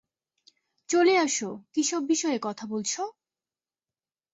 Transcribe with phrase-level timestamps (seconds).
[0.89, 3.01] চলে আসো কি সব বিষয়ে কথা বলছো?